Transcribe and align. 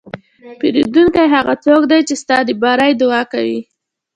پیرودونکی 0.59 1.25
هغه 1.35 1.53
څوک 1.65 1.81
دی 1.91 1.99
چې 2.07 2.13
ستا 2.21 2.37
د 2.47 2.49
بری 2.61 2.91
دعا 3.01 3.21
کوي. 3.33 3.59